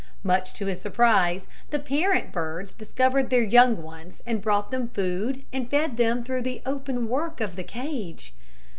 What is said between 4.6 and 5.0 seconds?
them